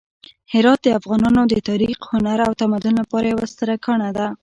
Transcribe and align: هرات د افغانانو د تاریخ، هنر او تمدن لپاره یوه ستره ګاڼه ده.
هرات 0.53 0.79
د 0.83 0.87
افغانانو 0.99 1.41
د 1.47 1.55
تاریخ، 1.69 1.97
هنر 2.13 2.39
او 2.47 2.51
تمدن 2.61 2.93
لپاره 3.01 3.25
یوه 3.33 3.45
ستره 3.53 3.75
ګاڼه 3.85 4.09
ده. 4.17 4.27